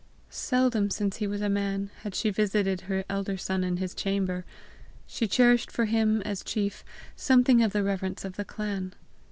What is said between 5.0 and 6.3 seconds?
She cherished for him,